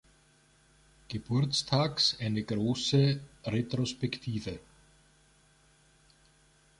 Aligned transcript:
Geburtstags 1.09 2.17
eine 2.19 2.41
grosse 2.41 3.19
Retrospektive. 3.45 4.57